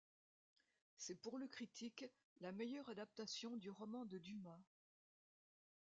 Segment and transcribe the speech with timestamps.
[0.97, 2.05] C'est pour le critique
[2.39, 4.57] la meilleure adaptation du roman de Dumas.